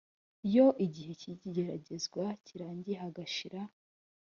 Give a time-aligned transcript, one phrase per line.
[0.47, 3.61] iyo igihe cy igeragezwa kirangiye hagashira